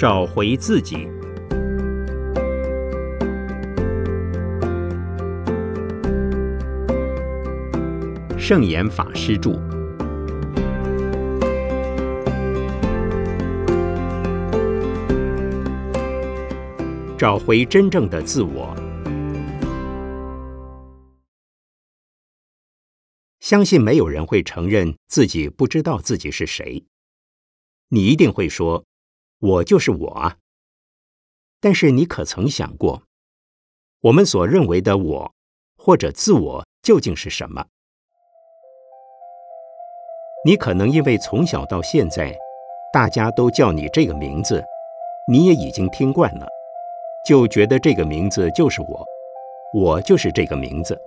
[0.00, 1.06] 找回自己。
[8.38, 9.60] 圣严法师著。
[17.18, 18.74] 找回真正的自我。
[23.40, 26.86] 相信没有人会承认自己不知道自己是谁。
[27.90, 28.86] 你一定会说
[29.40, 30.36] ：“我就是我啊。”
[31.60, 33.02] 但是你可曾想过，
[34.00, 35.34] 我们所认为的我
[35.76, 37.66] 或者自我究竟是什么？
[40.46, 42.34] 你可能因为从小到现在，
[42.94, 44.64] 大家都叫你这个名字，
[45.28, 46.48] 你也已经听惯了。
[47.26, 49.06] 就觉得这个名字就是我，
[49.74, 50.98] 我就是这个名字。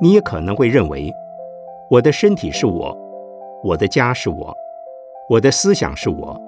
[0.00, 1.12] 你也可能会认为，
[1.90, 2.96] 我的身体是我，
[3.64, 4.56] 我的家是我，
[5.28, 6.40] 我的思想是我，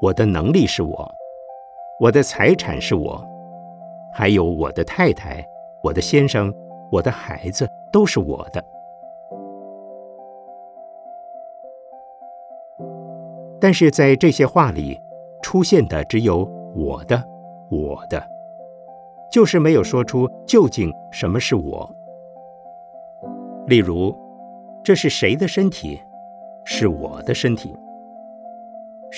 [0.00, 1.14] 我的能力是我，
[1.98, 3.24] 我的财产是我，
[4.12, 5.44] 还有我的太太、
[5.82, 6.52] 我的先生、
[6.90, 8.64] 我的孩子都是我的。
[13.60, 15.00] 但是在这些话里
[15.42, 16.56] 出现的只有。
[16.78, 17.24] 我的，
[17.70, 18.22] 我的，
[19.30, 21.90] 就是没有说出究竟什么是我。
[23.66, 24.14] 例如，
[24.84, 25.98] 这是谁的身体？
[26.66, 27.74] 是我的身体。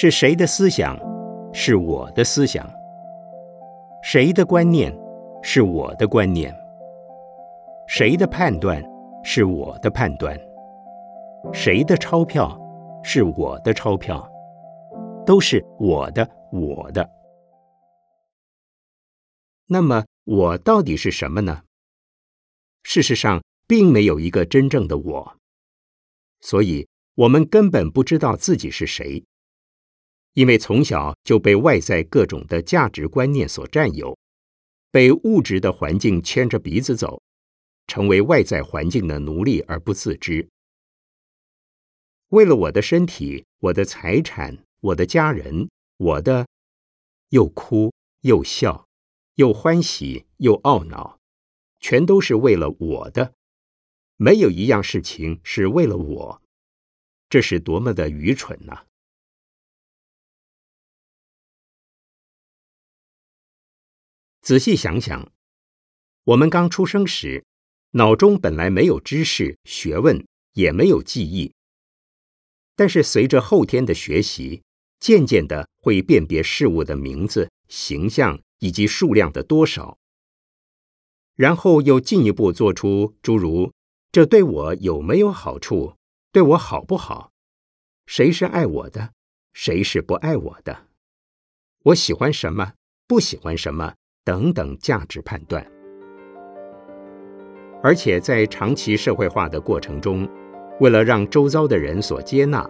[0.01, 0.97] 是谁的思想？
[1.53, 2.65] 是我的思想。
[4.01, 4.97] 谁的观念？
[5.43, 6.55] 是我的观念。
[7.89, 8.81] 谁的判断？
[9.25, 10.39] 是我的判断。
[11.53, 12.57] 谁的钞票？
[13.03, 14.25] 是我的钞票。
[15.27, 17.11] 都是我的，我的。
[19.67, 21.63] 那么我到底是什么呢？
[22.85, 25.37] 事实上，并没有一个真正的我，
[26.41, 29.25] 所以我们根本不知道自己是谁，
[30.39, 34.17] 因为从小就被外在各种的价值观念所占有，
[34.93, 37.21] 被物质的环境牵着鼻子走，
[37.89, 40.49] 成为外在环境的奴隶而不自知。
[42.29, 46.47] 为了我的身体、我的财产、我的家人，我的，
[47.31, 48.87] 又哭又笑。
[49.35, 51.19] 又欢喜又懊恼，
[51.81, 53.35] 全都是为了我的，
[54.17, 56.43] 没有一样事情是为了我，
[57.29, 58.85] 这是多么的愚蠢呐！
[64.49, 65.31] 仔细想想，
[66.25, 67.45] 我们刚出生时，
[67.91, 71.53] 脑中本来没有知识、学问，也没有记忆，
[72.75, 74.63] 但是随着后天的学习，
[75.01, 78.41] 渐渐的会辨别事物的名字、形象。
[78.61, 79.99] 以及数量的多少，
[81.37, 83.75] 然后又进一步做出诸如
[84.11, 85.95] “这对我有没有好处？
[86.33, 87.33] 对我好不好？
[88.07, 89.13] 谁是爱我的？
[89.53, 90.87] 谁是不爱我的？
[91.83, 92.73] 我喜欢什么？
[93.07, 93.95] 不喜欢什么？
[94.29, 95.67] 等等价值判断。
[97.83, 100.29] 而且在长期社会化的过程中，
[100.81, 102.69] 为了让周遭的人所接纳，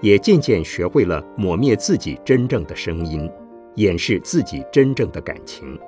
[0.00, 3.28] 也渐渐学会了抹灭自己真正的声音。
[3.74, 5.78] 掩饰自己真正的感情，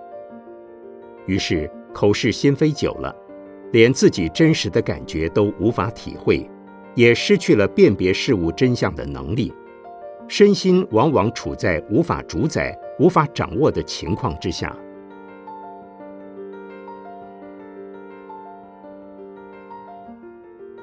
[1.27, 3.15] 于是口是心非久了，
[3.73, 6.49] 连自己真实的感觉都无法体会，
[6.95, 9.53] 也失去了辨别事物真相的能力，
[10.29, 14.75] 身心往往处在无法主宰、无法掌握的情况之下。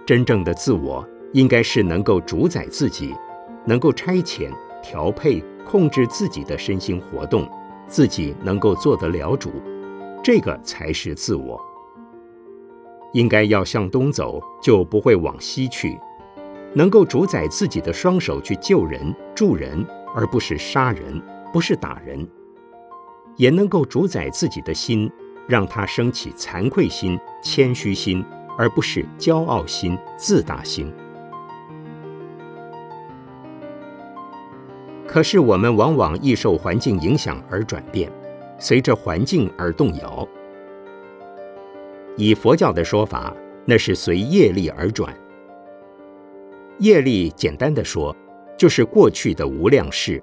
[0.09, 3.14] 真正的自我应该是能够主宰自己，
[3.64, 4.50] 能够差遣、
[4.81, 5.40] 调配。
[5.68, 7.47] 控制自己的身心活动，
[7.86, 9.52] 自己能够做得了主，
[10.24, 11.62] 这个才是自我。
[13.14, 15.96] 应该要向东走，就不会往西去。
[16.74, 21.22] 能够主宰自己的双手去救人、助人，而不是杀人，
[21.53, 22.28] 不是打人。
[23.36, 25.08] 也能够主宰自己的心，
[25.48, 28.25] 让他升起惭愧心、谦虚心，
[28.59, 30.94] 而不是骄傲心、自大心。
[35.07, 38.11] 可是我们往往易受环境影响而转变，
[38.59, 40.27] 随着环境而动摇。
[42.17, 43.33] 以佛教的说法，
[43.63, 45.15] 那是随业力而转。
[46.79, 48.13] 业力简单的说，
[48.57, 50.21] 就是过去的无量事，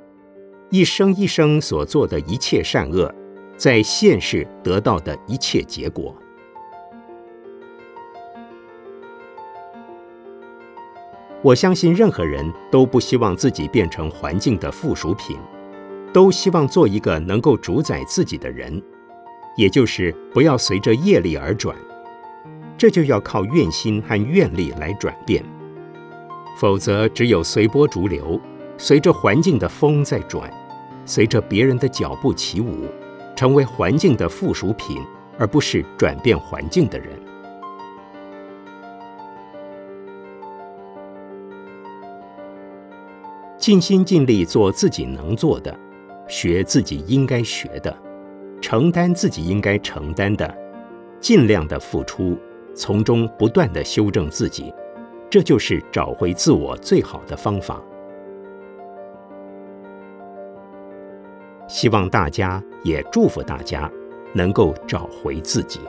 [0.69, 3.11] 一生一生所做的一切善恶，
[3.57, 6.15] 在现世得到的一切结果。
[11.43, 15.37] 我相信任何人都不希望自己变成环境的附属品，
[16.13, 18.83] 都希望做一个能够主宰自己的人，
[19.57, 21.77] 也就是不要随着业力而转。
[22.79, 25.45] 这就要靠愿心和愿力来转变，
[26.59, 28.41] 否则只有随波逐流，
[28.77, 30.51] 随着环境的风在转，
[31.05, 32.87] 随着别人的脚步起舞，
[33.35, 35.03] 成为环境的附属品，
[35.39, 37.09] 而不是转变环境的人。
[43.67, 45.77] 尽心尽力做自己能做的，
[46.29, 47.93] 学自己应该学的，
[48.61, 50.57] 承担自己应该承担的，
[51.19, 52.39] 尽量的付出，
[52.77, 54.73] 从中不断的修正自己，
[55.29, 57.83] 这就是找回自我最好的方法。
[61.67, 63.91] 希望大家也祝福大家，
[64.33, 65.81] 能够找回自己。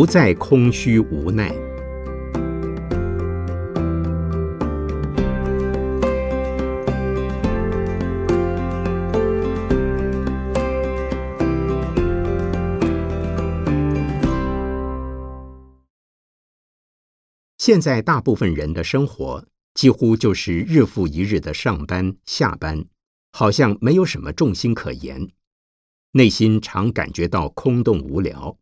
[0.00, 1.54] 不再空虚无奈。
[17.58, 19.44] 现在大部分人的生活
[19.74, 22.86] 几乎就是日复一日的上班下班，
[23.32, 25.28] 好像没有什么重心可言，
[26.12, 28.59] 内心常感觉到空洞无聊。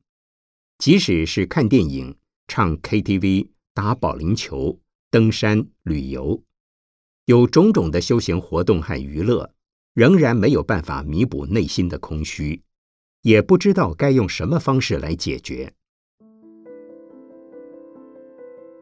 [0.78, 2.14] 即使是看电影、
[2.46, 4.78] 唱 KTV、打保龄球、
[5.10, 6.40] 登山、旅游，
[7.24, 9.50] 有种种的休闲活动和娱乐，
[9.92, 12.62] 仍然没有办法弥补内心的空虚，
[13.22, 15.72] 也不知道该用什么方式来解决。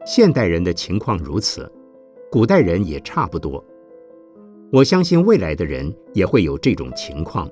[0.05, 1.71] 现代人的情况如此，
[2.31, 3.65] 古代人也差不多。
[4.71, 7.49] 我相信未来的人也会有这种情况。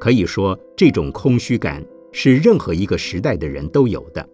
[0.00, 1.86] 可以说，这种空虚感。
[2.12, 4.28] 是任何一个时代的人都有的。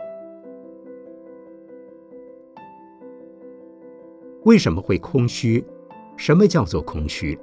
[4.44, 5.64] 为什么会空虚？
[6.16, 7.38] 什么叫做空虚？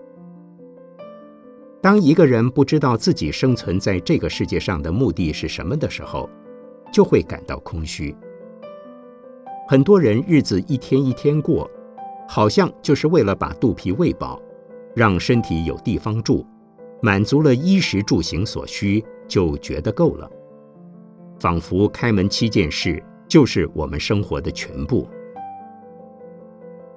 [1.81, 6.29] 当一个人不知道自己生存在这个世界上的目的是什么的时候，
[6.91, 8.15] 就会感到空虚。
[9.67, 11.69] 很多人日子一天一天过，
[12.27, 14.41] 好像就是为了把肚皮喂饱，
[14.95, 16.45] 让身体有地方住，
[17.01, 19.03] 满足了衣食住行所需。
[19.27, 20.29] 就觉得够了，
[21.39, 25.07] 仿佛开门七件事就是我们生活的全部。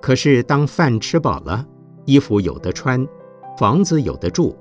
[0.00, 1.66] 可是，当饭吃饱了，
[2.04, 3.06] 衣服有的穿，
[3.58, 4.56] 房子有的住，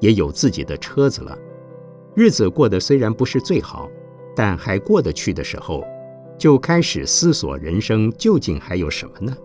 [0.00, 1.38] 也有自己的车子了，
[2.14, 3.88] 日子过得虽然不是最好，
[4.34, 5.84] 但还过得去的时候，
[6.36, 9.36] 就开始思索人生究竟还有什么呢？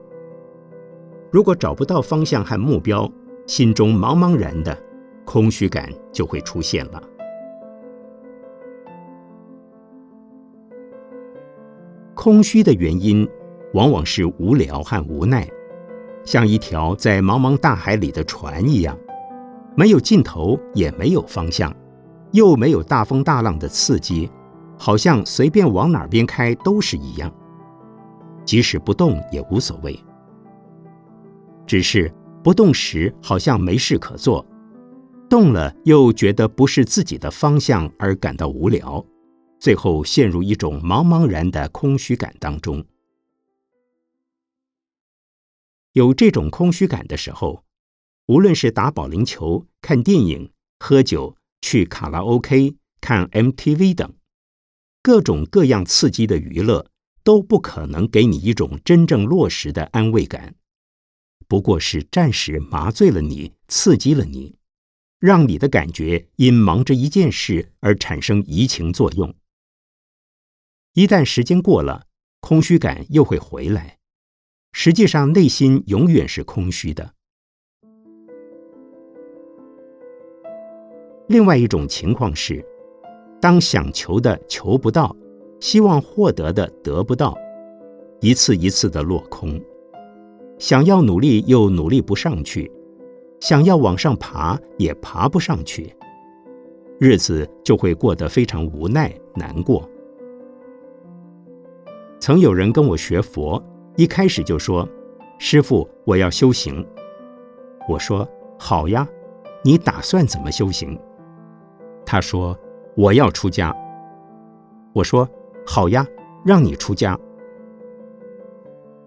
[1.30, 3.12] 如果找不到方向和目标，
[3.46, 4.76] 心中茫茫然的
[5.26, 7.04] 空虚感就会出现了。
[12.24, 13.28] 空虚的原因，
[13.74, 15.46] 往往是无聊和无奈，
[16.24, 18.98] 像一条在茫茫大海里的船一样，
[19.76, 21.76] 没有尽头，也没有方向，
[22.32, 24.32] 又没有大风大浪的刺激，
[24.78, 27.30] 好像随便往哪边开都是一样。
[28.46, 30.00] 即使不动也无所谓，
[31.68, 32.10] 只是
[32.42, 34.46] 不动时好像没事可做，
[35.30, 39.06] 动了又觉得不是自己的方向而感到无聊。
[39.64, 42.86] 最后陷入一种茫茫然的空虚感当中。
[45.94, 47.64] 有这种空虚感的时候，
[48.26, 54.14] 无论是打保龄球、看电影、喝酒、去卡拉 OK、看 MTV 等
[55.02, 56.92] 各种各样刺激的娱乐，
[57.24, 60.56] 都不可能给你一种真正落实的安慰感，
[61.48, 64.58] 不过是暂时麻醉了你，刺激了你，
[65.20, 69.34] 让你的感觉因忙着一件事而产生移情作用。
[70.94, 72.04] 一旦时间过了，
[72.40, 73.98] 空虚感又会回来。
[74.74, 77.14] 实际上，内心永远是空虚的。
[81.28, 82.64] 另外一种情况是，
[83.42, 85.16] 当想求的求不到，
[85.60, 87.36] 希望获得的得不到，
[88.22, 89.60] 一次一次的落空。
[90.60, 92.72] 想要努力又努力不上去，
[93.40, 95.92] 想要往上爬也爬不上去，
[97.00, 99.90] 日子就会过得非常无奈难过。
[102.24, 103.62] 曾有人跟我学佛，
[103.98, 104.88] 一开始就说
[105.40, 106.88] ：“师傅，我要修行。”
[107.90, 108.26] 我说
[108.58, 109.06] ：“好呀，
[109.62, 110.98] 你打算怎么修行？”
[112.08, 112.58] 他说
[112.96, 113.76] ：“我要出家。”
[114.96, 115.30] 我说
[115.68, 116.08] ：“好呀，
[116.46, 117.20] 让你出家。”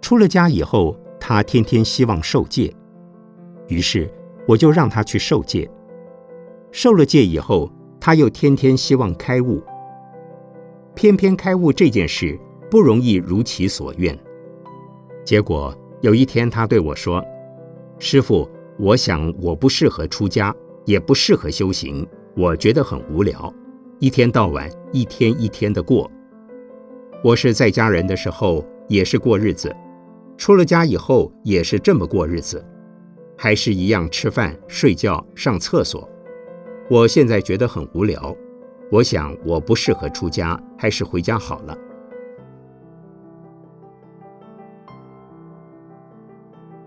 [0.02, 0.94] 出了家以后。
[1.18, 2.70] 他天天希望受戒，
[3.68, 4.08] 于是
[4.46, 5.68] 我就让他去受戒。
[6.70, 9.62] 受了戒以后，他又天天希望开悟。
[10.94, 12.38] 偏偏开悟这件事
[12.76, 14.14] 不容易如其所愿。
[15.24, 17.24] 结果有一天，他对我说
[17.98, 18.46] ：“师傅，
[18.78, 20.54] 我想我不适合出家，
[20.84, 22.06] 也不适合修行，
[22.36, 23.50] 我觉得很无聊，
[23.98, 26.10] 一天到晚一天一天的过。
[27.24, 29.74] 我是在家人的时候也是过日子。”
[30.36, 32.62] 出了家以后也是这么过日子，
[33.38, 36.06] 还是一样吃饭、睡觉、上厕所。
[36.90, 38.36] 我现在觉得很无聊，
[38.92, 41.74] 我想我不适合出家，还是回家好了。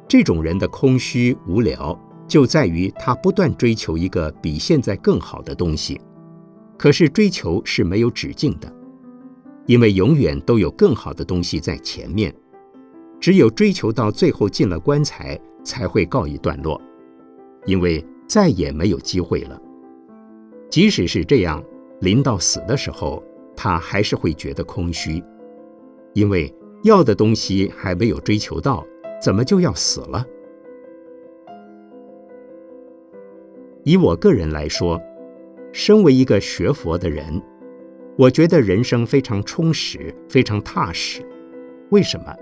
[0.10, 1.98] 这种人的空虚无聊，
[2.28, 6.02] 就在于他不断追求一个比现在更好的东西，
[6.80, 8.74] 可是追求是没有止境的，
[9.68, 12.34] 因为永远都有更好的东西在前面。
[13.20, 16.82] 只有追求到最后进了棺材，才会告一段落，
[17.68, 19.62] 因为再也没有机会了。
[20.72, 21.64] 即使是这样，
[22.02, 23.22] 临到死的时候，
[23.56, 25.24] 他还是会觉得空虚，
[26.14, 26.52] 因为
[26.84, 28.84] 要的东西还没有追求到，
[29.20, 30.26] 怎么就要死了？
[33.84, 35.02] 以我个人来说，
[35.72, 37.42] 身为一个学佛的人，
[38.18, 41.22] 我觉得人生非常充实，非常踏实。
[41.90, 42.36] 为什么？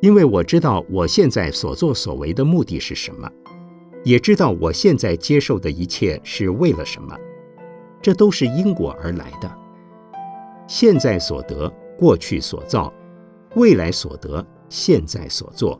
[0.00, 3.30] 因为我知道我现在所作所为的目的是什么，
[4.02, 7.16] 也知道我现在接受的一切是为了什么，
[8.00, 9.50] 这都是因果而来的。
[10.66, 12.92] 现在所得，过去所造，
[13.56, 15.78] 未来所得，现在所做。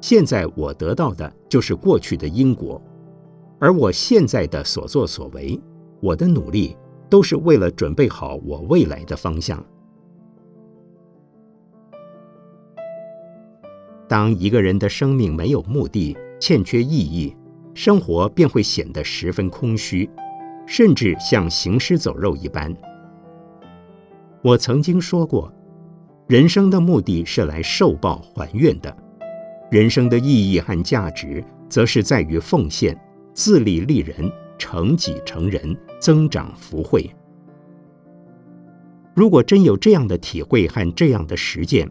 [0.00, 2.80] 现在我得到的就是过去的因果，
[3.60, 5.60] 而我现在的所作所为，
[6.00, 6.74] 我的努力，
[7.10, 9.62] 都是为了准备好我未来的方向。
[14.08, 17.36] 当一个人的生命没有目的，欠缺意义，
[17.72, 20.10] 生活便会显得十分空虚，
[20.66, 22.76] 甚至像行尸走肉一般。
[24.42, 25.50] 我曾经说过，
[26.32, 28.96] 人生的目的是来受报还愿的，
[29.70, 32.98] 人生的意义和价值，则是在于奉献、
[33.34, 37.10] 自立立人、成己成人、增长福慧。
[39.14, 41.86] 如果真有这样的体会和这样的实践，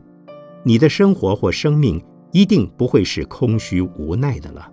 [0.63, 2.03] 你的生活或生命。
[2.33, 4.71] 一定不会是空虚无奈的了。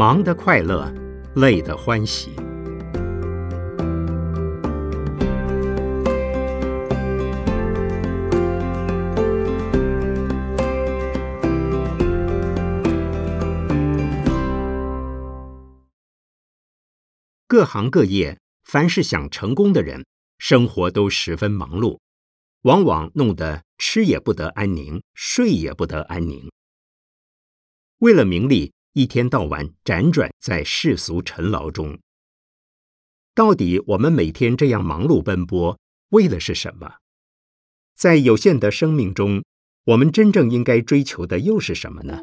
[0.00, 0.90] 忙的快乐，
[1.34, 2.30] 累的欢喜。
[17.46, 20.06] 各行各业，凡是想成功的人，
[20.38, 21.98] 生活都十分忙碌，
[22.62, 26.50] 往往弄得吃也不得安宁，睡也不得安宁。
[27.98, 28.72] 为了名利。
[28.92, 32.00] 一天到晚辗转在世俗尘劳中，
[33.36, 35.78] 到底我们每天这样忙碌奔波，
[36.08, 36.94] 为的是什么？
[37.94, 39.44] 在有限的生命中，
[39.84, 42.20] 我们真正应该追求的又是什么呢？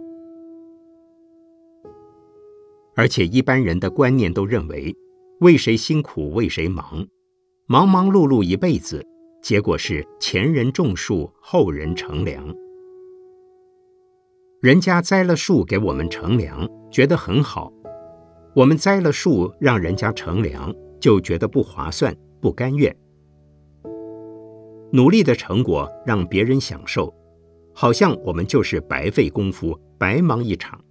[2.97, 4.93] 而且一般人的观念都认为，
[5.39, 7.07] 为谁辛苦为谁忙，
[7.67, 9.01] 忙忙碌碌一辈子，
[9.41, 12.53] 结果是前人种树，后人乘凉。
[14.59, 17.71] 人家栽了树给我们乘凉，觉得很好；
[18.55, 22.95] 我们栽了树让人家乘凉，就觉得不划算，不甘愿。
[24.91, 27.13] 努力的成果让别人享受，
[27.71, 30.81] 好像我们就是白费功夫、白忙一场。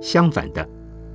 [0.00, 0.68] 相反的，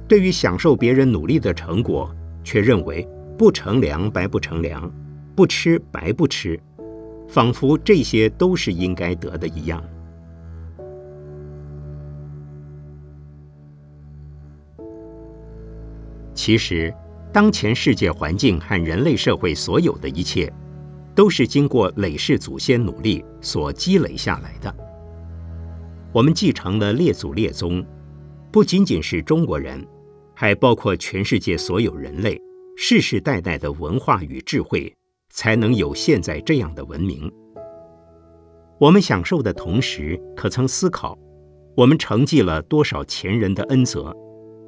[0.08, 2.10] 对于享受别人努力的成果，
[2.46, 3.06] 却认为
[3.38, 4.90] 不乘凉白不乘凉，
[5.36, 6.58] 不吃白不吃，
[7.28, 9.84] 仿佛这些都是应该得的一样。
[16.34, 16.94] 其实，
[17.34, 20.52] 当前世界环境和人类社会所有的一切，
[21.14, 24.74] 都是经过累世祖先努力所积累下来的。
[26.14, 27.86] 我们继承了列祖列宗，
[28.52, 29.86] 不仅仅是中国人，
[30.34, 32.42] 还包括全世界所有人类
[32.76, 34.94] 世世代代的文化与智慧，
[35.30, 37.32] 才能有现在这样的文明。
[38.80, 41.18] 我们享受的同时，可曾思考，
[41.76, 44.16] 我们承继了多少前人的恩泽？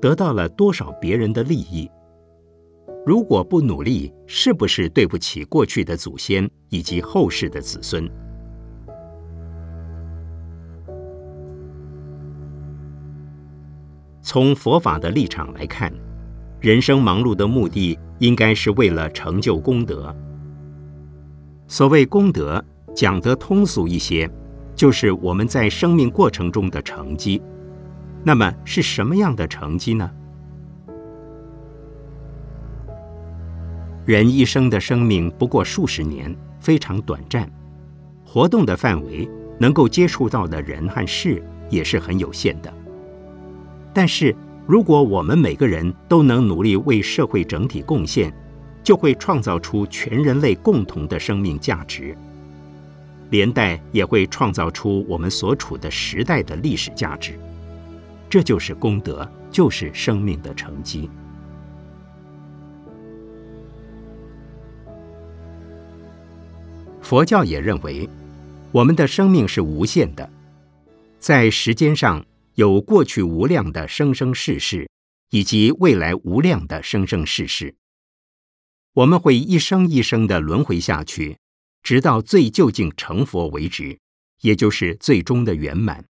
[0.04, 1.90] 得到了多少别人的利益？
[3.06, 8.06] 如果不努力，是不是对不起过去的祖先以及后世的子孙？
[14.22, 15.90] 从佛法的立场来看，
[16.60, 20.14] 人生忙碌的目的应该是为了成就功德。
[21.66, 22.62] 所谓功德，
[22.94, 24.30] 讲得通俗一些，
[24.76, 27.42] 就是我们在生命过程中的成绩。
[28.26, 30.10] 那么是什么样的成绩呢？
[34.06, 37.50] 人一生的生命不过数十年，非常短暂，
[38.26, 42.74] 活动的范围能够接触到的人和事也是很有限的。
[43.94, 48.34] 但是，如果我们每个人都能努力为社会整体贡献，
[48.82, 52.18] 就会创造出全人类共同的生命价值，
[53.30, 57.38] 连带也会创造出我们所处的时代的历史价值。
[58.34, 61.08] 这就是功德，就是生命的成绩。
[67.00, 68.10] 佛教也认为，
[68.72, 70.28] 我们的生命是无限的，
[71.20, 74.90] 在时间上有过去无量的生生世世，
[75.30, 77.76] 以及未来无量的生生世世。
[78.94, 81.38] 我们会一生一生的轮回下去，
[81.84, 84.00] 直到最究竟成佛为止，
[84.42, 86.04] 也就是最终的圆满。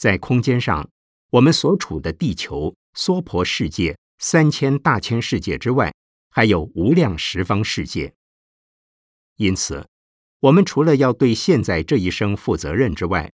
[0.00, 0.88] 在空间上，
[1.28, 5.92] 我们所处的地球、娑婆世界、三千大千世界之外，
[6.30, 8.14] 还有无量十方世界。
[9.36, 9.86] 因此，
[10.40, 13.30] 我们除了要对现在这一生负责任之外，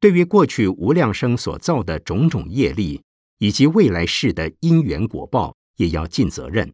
[0.00, 3.02] 对于过去无量生所造的种种业力，
[3.36, 6.72] 以及未来世的因缘果报，也要尽责任。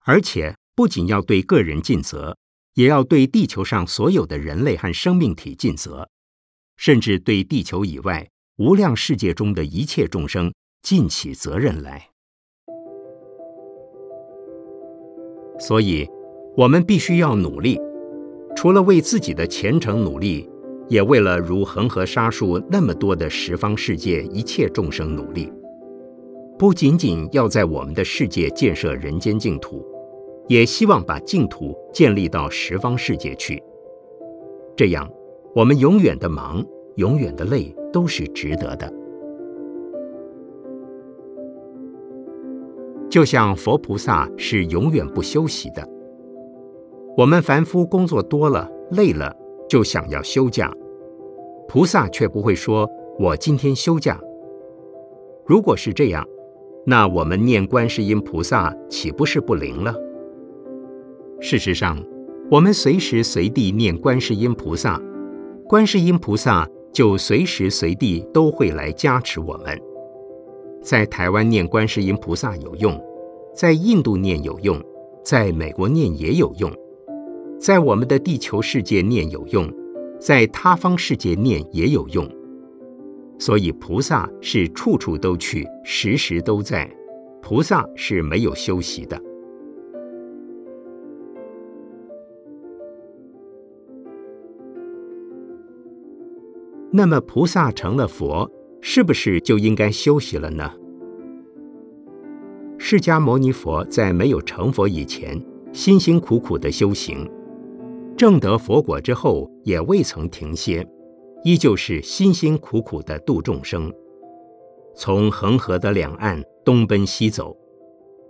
[0.00, 2.36] 而且，不仅要对个人尽责，
[2.74, 6.10] 也要对地球上所有的人类和生命体尽责。
[6.78, 12.08] 甚至对地球以外无量世界中的一切众生尽起责任来。
[15.58, 16.08] 所以，
[16.56, 17.78] 我们必须要努力，
[18.56, 20.48] 除了为自己的前程努力，
[20.88, 25.52] 也为了如恒河沙数那么多的十方世界一切众生努力。
[26.56, 29.84] 不仅仅要在我们的世界建设人间净土，
[30.46, 33.60] 也希望把净土建立到十方世界去。
[34.76, 35.10] 这样。
[35.58, 38.88] 我们永远的忙，永远的累，都是值得的。
[43.10, 45.84] 就像佛菩萨是永远不休息的。
[47.16, 49.34] 我们凡夫工作多了，累了，
[49.68, 50.72] 就想要休假，
[51.66, 54.16] 菩萨却不会说“我今天休假”。
[55.44, 56.24] 如果是这样，
[56.86, 59.92] 那我们念观世音菩萨岂不是不灵了？
[61.40, 62.00] 事实上，
[62.48, 65.02] 我们随时随地念观世音菩萨。
[65.68, 69.78] 观世音菩萨就随时随地都会来加持我们。
[70.80, 72.98] 在台湾念观世音菩萨有用，
[73.54, 74.82] 在印度念有用，
[75.22, 76.72] 在美国念也有用，
[77.60, 79.70] 在我们的地球世界念有用，
[80.18, 82.26] 在他方世界念也有用。
[83.38, 86.90] 所以菩萨是处处都去，时时都在。
[87.42, 89.20] 菩萨是没有休息的。
[96.90, 100.72] 那么菩萨成了佛，是不是就应该休息了呢？
[102.78, 105.38] 释迦牟尼佛在没有成佛以前，
[105.72, 107.28] 辛辛苦苦的修行，
[108.16, 110.86] 正得佛果之后也未曾停歇，
[111.44, 113.92] 依旧是辛辛苦苦的度众生，
[114.94, 117.54] 从恒河的两岸东奔西走，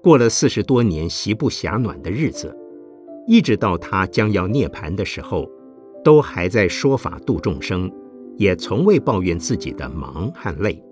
[0.02, 2.56] 过了四十多年席不暇暖的日子，
[3.26, 5.48] 一直到他将要涅槃的时候，
[6.02, 7.90] 都还在说法度众生，
[8.38, 10.82] 也从未抱怨自己的忙和累。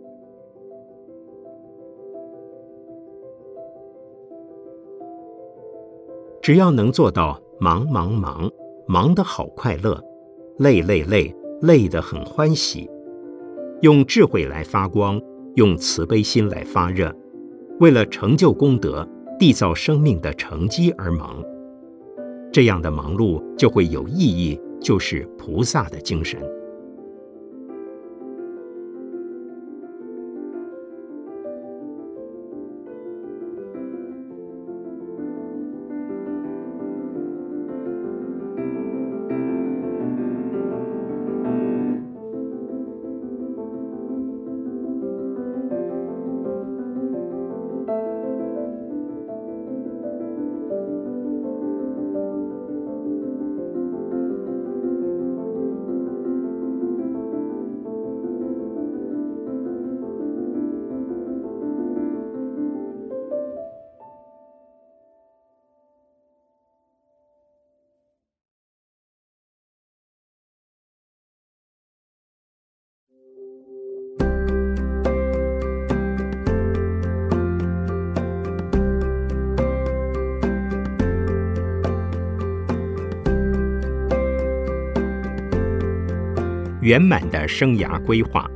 [6.43, 8.51] 只要能做到忙忙忙，
[8.87, 9.99] 忙得好快乐；
[10.59, 12.89] 累累累，累得很欢喜。
[13.83, 15.21] 用智慧来发光，
[15.55, 17.13] 用慈悲心来发热，
[17.81, 19.09] 为了成就功德、
[19.41, 21.43] 缔造生命的成绩而忙。
[22.53, 26.41] 这样的忙碌就会有意义，就是菩萨的精神。
[86.87, 88.49] 圆满的生涯规划。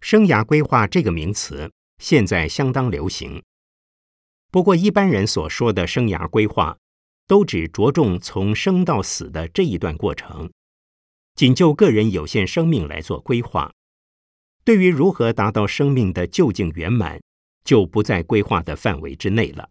[0.00, 3.40] 生涯规划这个名词现在相当流行，
[4.50, 6.76] 不过一般人所说的生涯规划，
[7.28, 10.50] 都只着重从生到死的这一段过程。
[11.34, 13.72] 仅就个人有限生命来做规划，
[14.64, 17.20] 对于如何达到生命的究竟圆满，
[17.64, 19.68] 就不在规划的范围之内了。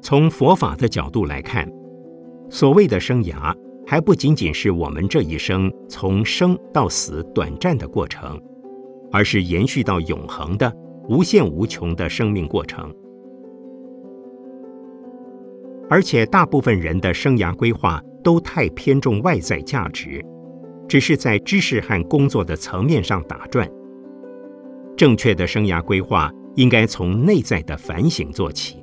[0.00, 1.68] 从佛法的角度来看，
[2.48, 8.40] 所谓的生涯，还不仅仅是我们这一生从生到死短暂的过程，
[9.10, 10.72] 而是延续到永恒的
[11.08, 12.94] 无限无穷的生命过程。
[15.90, 18.00] 而且，大部分人的生涯规划。
[18.22, 20.24] 都太偏重外在价值，
[20.88, 23.70] 只是在知识和工作的层面上打转。
[24.96, 28.82] 正确的生涯规划应该从内在的反省做起，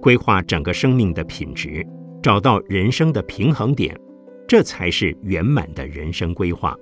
[0.00, 1.84] 规划整个生命的品质，
[2.22, 3.98] 找到人生的平衡点，
[4.46, 6.76] 这才是圆满的人生规划。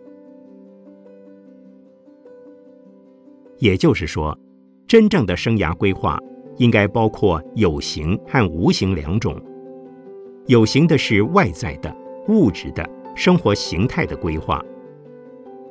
[3.58, 4.38] 也就是说，
[4.86, 6.18] 真正的生涯规划
[6.56, 9.40] 应该包括有形和无形两种。
[10.46, 11.94] 有形的是外在的
[12.29, 14.61] 物质的生活形态的规划，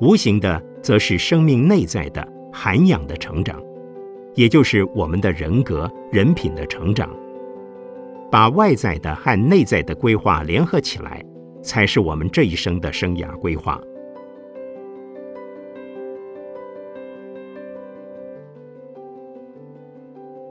[0.00, 3.60] 无形的则是生命内在的涵养的成长，
[4.34, 7.14] 也就是我们的人格人品的成长。
[8.30, 11.22] 把外在的和内在的规划联合起来，
[11.62, 13.78] 才是我们这一生的生涯规划。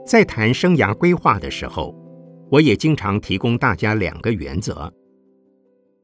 [0.04, 1.94] 在谈生涯规划的时候。
[2.52, 4.92] 我也经常提供大家两个原则：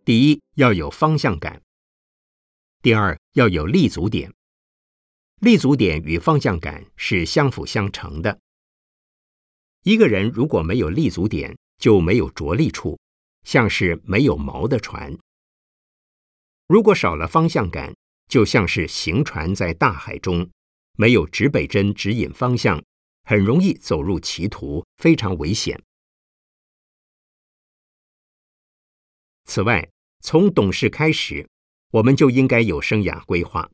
[0.04, 1.60] 第一，要有方向感；
[2.80, 4.32] 第二，要有立足点。
[5.40, 8.38] 立足点与方向感是相辅相成的。
[9.82, 12.96] 一个人如果没有立足点，就没有着力处，
[13.42, 15.18] 像是没有锚的船；
[16.68, 17.92] 如果少了方向感，
[18.28, 20.48] 就像是行船在大海中，
[20.96, 22.80] 没有指北针指引方向，
[23.24, 25.82] 很容易走入歧途，非常危险。
[29.46, 29.88] 此外，
[30.20, 31.48] 从懂事开始，
[31.92, 33.70] 我们就应该有生涯规划。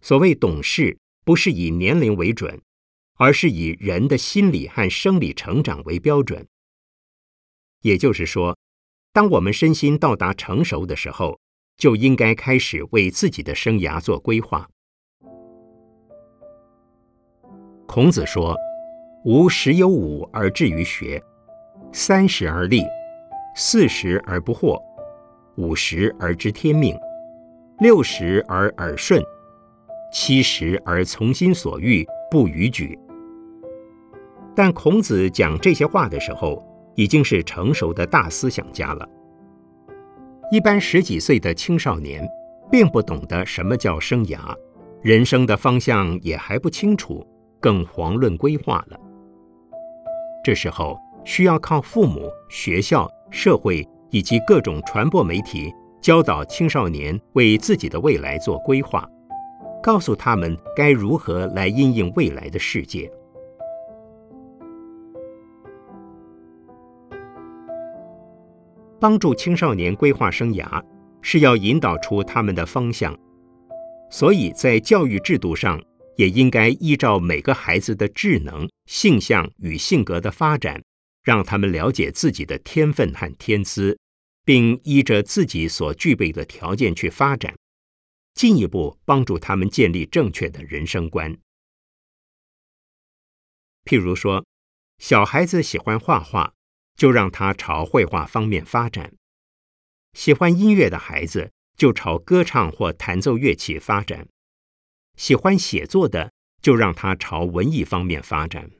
[0.00, 2.60] 所谓懂事，不是以年龄为准，
[3.16, 6.48] 而是以人的心理和生理成长为标准。
[7.82, 8.56] 也就是说，
[9.12, 11.38] 当我们身心到达成熟的时候，
[11.76, 14.68] 就应该开始为自己的生涯做规划。
[17.86, 18.56] 孔子说
[19.24, 21.22] ：“吾十有五而志于学，
[21.92, 22.82] 三十而立。”
[23.58, 24.78] 四十而不惑，
[25.56, 26.94] 五十而知天命，
[27.78, 29.18] 六十而耳顺，
[30.12, 32.98] 七十而从心所欲不逾矩。
[34.54, 36.62] 但孔子讲这些话的时候，
[36.96, 39.08] 已经是成熟的大思想家了。
[40.52, 42.28] 一般十几岁的青少年，
[42.70, 44.54] 并不懂得什么叫生涯，
[45.00, 47.26] 人生的方向也还不清楚，
[47.58, 49.00] 更遑论规划了。
[50.44, 59.08] 这时候需要靠父母、学校、社会以及各种传播媒体教导青少年为自己的未来做规划，
[59.82, 63.10] 告诉他们该如何来应应未来的世界。
[68.98, 70.82] 帮助青少年规划生涯，
[71.20, 73.14] 是要引导出他们的方向，
[74.10, 75.78] 所以在教育制度上，
[76.16, 80.80] 也应该依照每个孩子的智能、性向与性格的发展，
[81.26, 83.98] 让他们了解自己的天分和天资，
[84.44, 87.54] 并依着自己所具备的条件去发展，
[88.34, 91.36] 进一步帮助他们建立正确的人生观。
[93.84, 94.46] 譬如说，
[94.98, 96.54] 小孩子喜欢画画。
[96.96, 99.12] 就让他朝绘画方面发展。
[100.14, 104.24] 喜欢音乐的孩子就朝歌唱或弹奏乐器发展；
[105.14, 108.70] 喜欢写作的就让他朝文艺方面发展。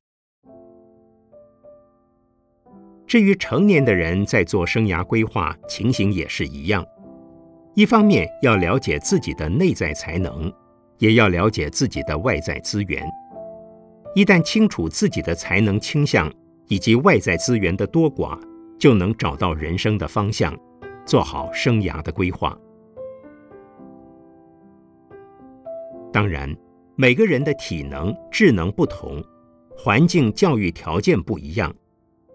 [3.06, 6.84] 至于成年的人在做生涯规划，情形也是一样。
[7.74, 10.52] 一方面要了解自己的内在才能，
[10.98, 13.06] 也要了解自己的外在资源。
[14.14, 16.32] 一旦清楚自己的才能倾向，
[16.68, 18.38] 以及外在资源的多寡，
[18.78, 20.58] 就能找到人生的方向，
[21.04, 22.58] 做好生涯的规划。
[26.12, 26.56] 当然，
[26.96, 29.22] 每个人的体能、智能不同，
[29.76, 31.74] 环境、教育条件不一样，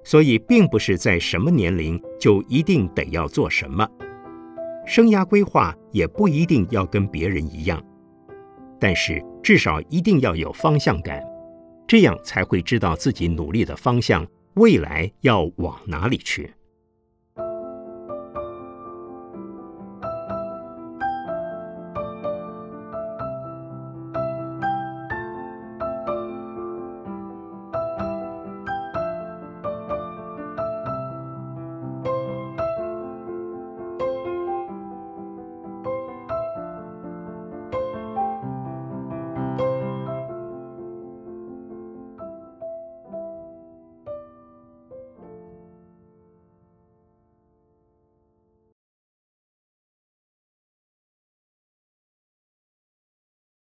[0.03, 3.87] 所以并不是在什么年龄就一定得要做什么。
[4.85, 7.81] 生涯规划也不一定要跟别人一样，
[8.79, 11.21] 但是至少一定要有方向感。
[11.87, 16.53] 这样才会知道自己努力的方向，未来要往哪里去。